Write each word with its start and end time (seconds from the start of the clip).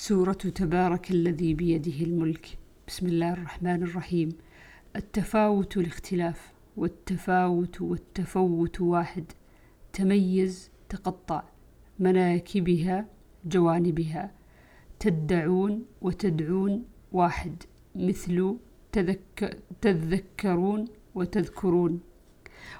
سورة 0.00 0.32
تبارك 0.32 1.10
الذي 1.10 1.54
بيده 1.54 2.04
الملك. 2.06 2.58
بسم 2.88 3.06
الله 3.06 3.32
الرحمن 3.32 3.82
الرحيم. 3.82 4.28
التفاوت 4.96 5.76
الاختلاف 5.76 6.52
والتفاوت 6.76 7.80
والتفوت 7.80 8.80
واحد. 8.80 9.24
تميز 9.92 10.70
تقطع. 10.88 11.42
مناكبها 11.98 13.06
جوانبها. 13.44 14.30
تدعون 14.98 15.84
وتدعون 16.02 16.84
واحد. 17.12 17.62
مثل 17.94 18.56
تذك 18.92 19.58
تذكرون 19.80 20.84
وتذكرون. 21.14 22.00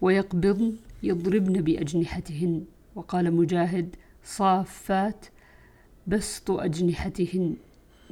ويقبضن 0.00 0.76
يضربن 1.02 1.60
بأجنحتهن. 1.60 2.64
وقال 2.94 3.34
مجاهد 3.34 3.96
صافات 4.24 5.26
بسط 6.10 6.50
أجنحتهن 6.50 7.56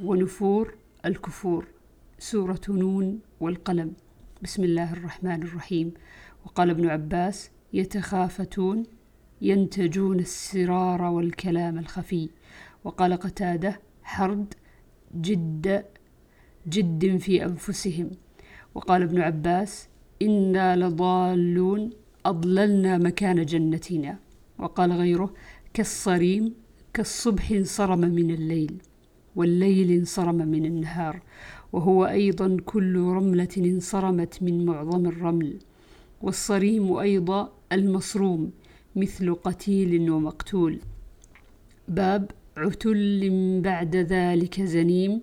ونفور 0.03 0.75
الكفور 1.05 1.67
سورة 2.19 2.61
نون 2.69 3.19
والقلم. 3.39 3.93
بسم 4.43 4.63
الله 4.63 4.93
الرحمن 4.93 5.43
الرحيم. 5.43 5.93
وقال 6.45 6.69
ابن 6.69 6.89
عباس 6.89 7.51
يتخافتون 7.73 8.83
ينتجون 9.41 10.19
السرار 10.19 11.01
والكلام 11.01 11.77
الخفي. 11.77 12.29
وقال 12.83 13.13
قتادة 13.13 13.79
حرد 14.03 14.53
جد 15.21 15.85
جد 16.67 17.17
في 17.17 17.45
أنفسهم. 17.45 18.09
وقال 18.75 19.03
ابن 19.03 19.21
عباس 19.21 19.87
إنا 20.21 20.75
لضالون 20.75 21.89
أضللنا 22.25 22.97
مكان 22.97 23.45
جنتنا. 23.45 24.19
وقال 24.59 24.91
غيره 24.91 25.33
كالصريم 25.73 26.53
كالصبح 26.93 27.51
انصرم 27.51 27.99
من 27.99 28.31
الليل 28.31 28.73
والليل 29.35 29.91
انصرم 29.91 30.35
من 30.35 30.65
النهار 30.65 31.21
وهو 31.73 32.05
أيضا 32.05 32.57
كل 32.65 32.97
رملة 32.97 33.49
انصرمت 33.57 34.43
من 34.43 34.65
معظم 34.65 35.05
الرمل 35.05 35.59
والصريم 36.21 36.93
أيضا 36.93 37.51
المصروم 37.71 38.51
مثل 38.95 39.33
قتيل 39.33 40.11
ومقتول. 40.11 40.79
باب 41.87 42.31
عتل 42.57 43.61
بعد 43.63 43.95
ذلك 43.95 44.61
زنيم. 44.61 45.21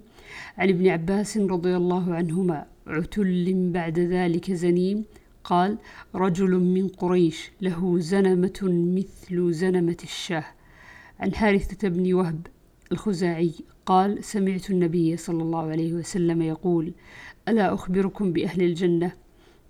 عن 0.59 0.69
ابن 0.69 0.89
عباس 0.89 1.37
رضي 1.39 1.77
الله 1.77 2.15
عنهما 2.15 2.67
عتل 2.87 3.71
بعد 3.75 3.99
ذلك 3.99 4.53
زنيم. 4.53 5.05
قال 5.45 5.79
رجل 6.15 6.51
من 6.51 6.89
قريش 6.89 7.51
له 7.61 7.99
زنمة 7.99 8.61
مثل 8.62 9.53
زنمة 9.53 9.97
الشاه. 10.03 10.56
عن 11.20 11.34
حارثة 11.34 11.89
بن 11.89 12.14
وهب 12.14 12.47
الخزاعي 12.92 13.53
قال 13.86 14.25
سمعت 14.25 14.70
النبي 14.70 15.17
صلى 15.17 15.42
الله 15.42 15.70
عليه 15.70 15.92
وسلم 15.92 16.42
يقول 16.42 16.92
ألا 17.48 17.75
أخبركم 17.75 18.33
بأهل 18.33 18.62
الجنة؟ 18.62 19.12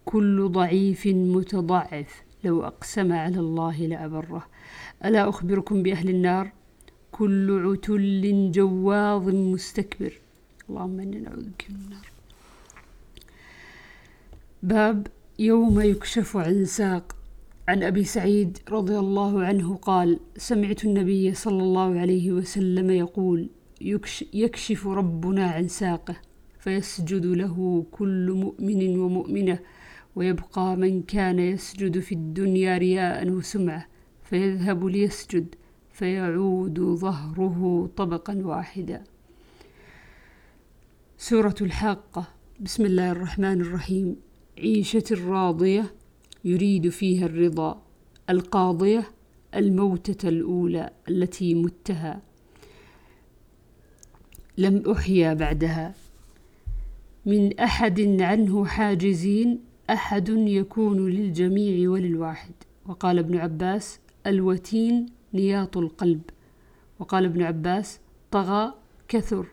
كل 0.04 0.48
ضعيف 0.48 1.06
متضعف 1.06 2.22
لو 2.44 2.64
أقسم 2.64 3.12
على 3.12 3.38
الله 3.38 3.86
لأبره. 3.86 4.46
ألا 5.04 5.28
أخبركم 5.28 5.82
بأهل 5.82 6.08
النار؟ 6.08 6.52
كل 7.12 7.66
عتل 7.66 8.50
جواظ 8.54 9.28
مستكبر. 9.28 10.12
اللهم 10.70 11.00
إنا 11.00 11.18
نعوذ 11.18 11.44
بك 11.44 11.66
من 11.70 11.76
النار. 11.76 12.10
باب 14.62 15.06
يوم 15.38 15.80
يكشف 15.80 16.36
عن 16.36 16.64
ساق. 16.64 17.16
عن 17.68 17.82
أبي 17.82 18.04
سعيد 18.04 18.58
رضي 18.70 18.98
الله 18.98 19.44
عنه 19.44 19.76
قال 19.76 20.20
سمعت 20.36 20.84
النبي 20.84 21.34
صلى 21.34 21.62
الله 21.62 22.00
عليه 22.00 22.32
وسلم 22.32 22.90
يقول 22.90 23.48
يكشف 24.34 24.86
ربنا 24.86 25.46
عن 25.46 25.68
ساقه 25.68 26.16
فيسجد 26.58 27.26
له 27.26 27.86
كل 27.90 28.32
مؤمن 28.32 28.98
ومؤمنة 28.98 29.58
ويبقى 30.16 30.76
من 30.76 31.02
كان 31.02 31.38
يسجد 31.38 31.98
في 31.98 32.12
الدنيا 32.14 32.78
رياء 32.78 33.28
وسمعة 33.30 33.86
فيذهب 34.22 34.84
ليسجد 34.84 35.54
فيعود 35.92 36.80
ظهره 36.80 37.90
طبقا 37.96 38.34
واحدا. 38.44 39.04
سورة 41.18 41.54
الحاقة. 41.60 42.28
بسم 42.60 42.84
الله 42.86 43.10
الرحمن 43.12 43.60
الرحيم. 43.60 44.16
عيشة 44.58 45.04
راضية. 45.28 45.94
يريد 46.46 46.88
فيها 46.88 47.26
الرضا 47.26 47.82
القاضية 48.30 49.04
الموتة 49.54 50.28
الأولى 50.28 50.90
التي 51.08 51.54
متها. 51.54 52.20
لم 54.58 54.90
أحيا 54.90 55.34
بعدها. 55.34 55.94
من 57.26 57.58
أحد 57.58 58.00
عنه 58.20 58.64
حاجزين 58.64 59.60
أحد 59.90 60.28
يكون 60.28 61.10
للجميع 61.10 61.90
وللواحد. 61.90 62.52
وقال 62.86 63.18
ابن 63.18 63.36
عباس 63.36 64.00
الوتين 64.26 65.06
نياط 65.34 65.76
القلب. 65.76 66.22
وقال 66.98 67.24
ابن 67.24 67.42
عباس 67.42 68.00
طغى 68.30 68.74
كثر. 69.08 69.46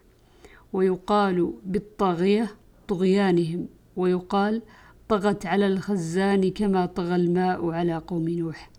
ويقال 0.73 1.53
بالطاغية 1.65 2.51
طغيانهم. 2.87 3.67
ويقال 3.95 4.61
طغت 5.09 5.45
على 5.45 5.67
الخزان 5.67 6.51
كما 6.51 6.85
طغى 6.85 7.15
الماء 7.15 7.71
على 7.71 7.97
قوم 7.97 8.29
نوح. 8.29 8.69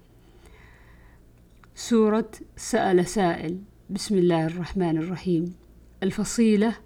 سورة 1.74 2.30
سأل 2.56 3.06
سائل 3.06 3.58
بسم 3.90 4.18
الله 4.18 4.46
الرحمن 4.46 4.98
الرحيم. 4.98 5.54
الفصيلة 6.02 6.76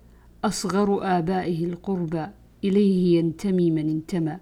أصغر 0.45 1.19
آبائه 1.19 1.65
القربى 1.65 2.27
إليه 2.65 3.19
ينتمي 3.19 3.71
من 3.71 3.89
انتمى. 3.89 4.39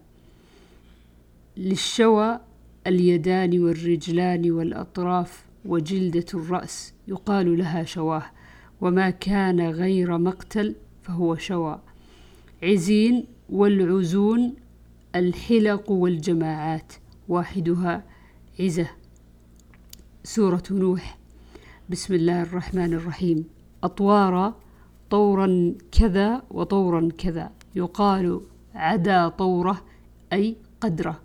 للشوى 1.57 2.41
اليدان 2.87 3.59
والرجلان 3.63 4.51
والأطراف 4.51 5.45
وجلدة 5.65 6.27
الرأس 6.35 6.95
يقال 7.09 7.59
لها 7.59 7.85
شواه 7.85 8.25
وما 8.81 9.11
كان 9.11 9.61
غير 9.61 10.19
مقتل 10.19 10.75
فهو 11.03 11.37
شوى. 11.37 11.81
عزين 12.63 13.25
والعزون 13.51 14.55
الحلق 15.17 15.91
والجماعات. 15.91 16.93
واحدها 17.29 18.05
عزة. 18.61 18.89
سورة 20.25 20.63
نوح. 20.71 21.19
بسم 21.91 22.15
الله 22.15 22.43
الرحمن 22.43 22.95
الرحيم. 22.95 23.45
أطوارا 23.85 24.55
طورا 25.11 25.75
كذا 25.93 26.43
وطورا 26.51 27.09
كذا. 27.19 27.51
يقال 27.75 28.41
عدا 28.75 29.29
طوره 29.29 29.85
أي 30.33 30.57
قدره. 30.81 31.21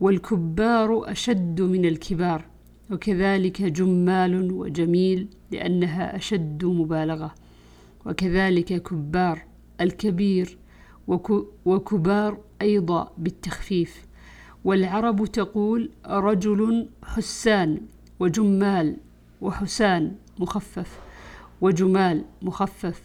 والكبار 0.00 1.10
أشد 1.10 1.60
من 1.60 1.84
الكبار. 1.84 2.44
وكذلك 2.90 3.62
جمال 3.62 4.52
وجميل 4.52 5.28
لأنها 5.50 6.16
أشد 6.16 6.64
مبالغة. 6.64 7.34
وكذلك 8.06 8.82
كبار. 8.82 9.42
الكبير 9.80 10.58
وكبار 11.64 12.38
أيضا 12.62 13.12
بالتخفيف. 13.18 14.06
والعرب 14.64 15.26
تقول 15.26 15.90
رجل 16.06 16.88
حسان 17.04 17.80
وجمال 18.20 18.96
وحسان 19.40 20.14
مخفف 20.38 20.98
وجمال 21.60 22.24
مخفف. 22.42 23.02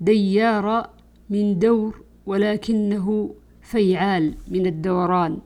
ديار 0.00 0.90
من 1.30 1.58
دور 1.58 2.02
ولكنه 2.26 3.34
فيعال 3.62 4.34
من 4.48 4.66
الدوران 4.66 5.38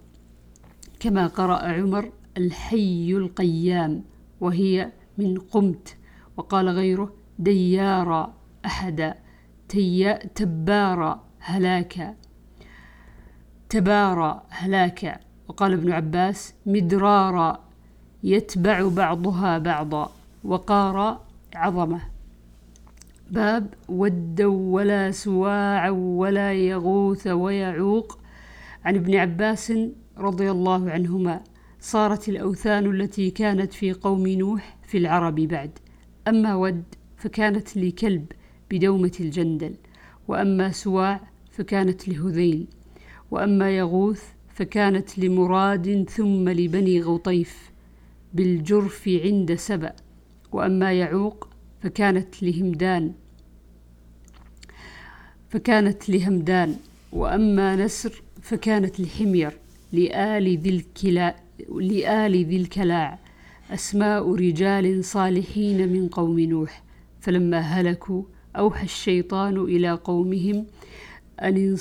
كما 1.01 1.27
قرأ 1.27 1.57
عمر 1.57 2.13
الحي 2.37 3.13
القيام 3.13 4.05
وهي 4.41 4.93
من 5.19 5.39
قمت 5.39 5.97
وقال 6.37 6.69
غيره 6.69 7.13
ديارا 7.39 8.35
أحدا 8.65 9.15
تبارا 10.35 11.26
هلاكا 11.49 12.15
تبارى 13.69 14.43
هلاكا 14.51 15.19
وقال 15.49 15.73
ابن 15.73 15.93
عباس 15.93 16.55
مدرارا 16.67 17.65
يتبع 18.23 18.89
بعضها 18.89 19.59
بعضا 19.59 20.13
وقار 20.45 21.21
عظمه. 21.55 22.01
باب 23.31 23.75
ودا 23.89 24.47
ولا 24.47 25.11
سواعا 25.11 25.91
ولا 25.91 26.53
يغوث 26.53 27.27
ويعوق. 27.27 28.19
عن 28.85 28.95
ابن 28.95 29.15
عباس 29.15 29.73
رضي 30.19 30.51
الله 30.51 30.91
عنهما 30.91 31.41
صارت 31.81 32.29
الأوثان 32.29 32.87
التي 32.87 33.31
كانت 33.31 33.73
في 33.73 33.93
قوم 33.93 34.29
نوح 34.29 34.77
في 34.83 34.99
العرب 34.99 35.35
بعد. 35.35 35.79
أما 36.29 36.55
ود 36.55 36.85
فكانت 37.17 37.77
لكلب 37.77 38.27
بدومة 38.71 39.13
الجندل. 39.21 39.75
وأما 40.29 40.71
سواع 40.71 41.21
فكانت 41.57 42.09
لهذيل 42.09 42.67
وأما 43.31 43.71
يغوث 43.77 44.23
فكانت 44.55 45.19
لمراد 45.19 46.09
ثم 46.09 46.49
لبني 46.49 47.03
غطيف 47.03 47.71
بالجرف 48.35 49.09
عند 49.09 49.55
سبأ 49.55 49.93
وأما 50.53 50.93
يعوق 50.93 51.49
فكانت 51.83 52.43
لهمدان 52.43 53.13
فكانت 55.49 56.09
لهمدان 56.09 56.77
وأما 57.13 57.77
نسر 57.77 58.23
فكانت 58.43 59.01
لحمير 59.01 59.59
لآل 59.93 60.59
ذي 60.59 60.71
الكلا 60.71 61.37
لآل 61.81 62.45
ذي 62.45 62.57
الكلاع 62.57 63.19
أسماء 63.71 64.35
رجال 64.35 65.05
صالحين 65.05 65.93
من 65.93 66.09
قوم 66.09 66.41
نوح 66.41 66.83
فلما 67.21 67.61
هلكوا 67.61 68.23
أوحى 68.57 68.85
الشيطان 68.85 69.57
إلى 69.57 69.91
قومهم 69.91 70.67
أن 71.41 71.77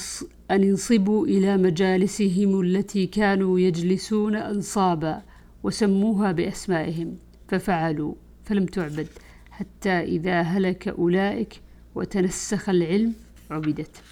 انصبوا 0.52 1.28
إلى 1.28 1.58
مجالسهم 1.58 2.62
التي 2.62 3.08
كانوا 3.08 3.60
يجلسون 3.60 4.36
أنصابا 4.36 5.22
وسموها 5.64 6.32
بأسمائهم 6.32 7.18
ففعلوا 7.48 8.14
فلم 8.44 8.66
تعبد 8.66 9.08
حتى 9.52 9.90
إذا 9.90 10.42
هلك 10.42 10.88
أولئك 10.88 11.62
وتنسخ 11.96 12.70
العلم 12.70 13.14
عبدت. 13.52 14.04